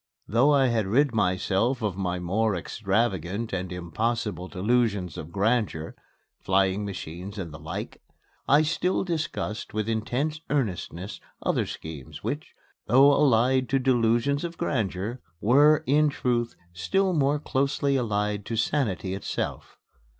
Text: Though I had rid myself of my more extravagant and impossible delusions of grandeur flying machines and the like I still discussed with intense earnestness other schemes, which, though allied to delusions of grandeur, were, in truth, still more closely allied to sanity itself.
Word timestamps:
Though 0.27 0.51
I 0.51 0.69
had 0.69 0.87
rid 0.87 1.13
myself 1.13 1.83
of 1.83 1.95
my 1.95 2.17
more 2.17 2.55
extravagant 2.55 3.53
and 3.53 3.71
impossible 3.71 4.47
delusions 4.47 5.15
of 5.15 5.31
grandeur 5.31 5.93
flying 6.39 6.83
machines 6.85 7.37
and 7.37 7.53
the 7.53 7.59
like 7.59 8.01
I 8.47 8.63
still 8.63 9.03
discussed 9.03 9.75
with 9.75 9.87
intense 9.87 10.41
earnestness 10.49 11.19
other 11.43 11.67
schemes, 11.67 12.23
which, 12.23 12.55
though 12.87 13.13
allied 13.13 13.69
to 13.69 13.77
delusions 13.77 14.43
of 14.43 14.57
grandeur, 14.57 15.21
were, 15.39 15.83
in 15.85 16.09
truth, 16.09 16.55
still 16.73 17.13
more 17.13 17.37
closely 17.37 17.95
allied 17.95 18.43
to 18.47 18.55
sanity 18.55 19.13
itself. 19.13 19.77